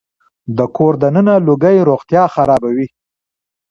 [0.57, 2.87] د کور دننه لوګي روغتيا خرابوي.